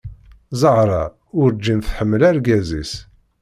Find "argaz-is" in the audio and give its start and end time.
2.29-2.93